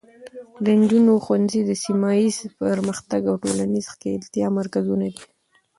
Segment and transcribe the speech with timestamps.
[0.63, 5.23] د نجونو ښوونځي د سیمه ایزې پرمختګ او ټولنیزې ښکیلتیا مرکزونه دي.